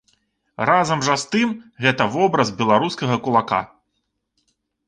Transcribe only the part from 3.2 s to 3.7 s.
кулака.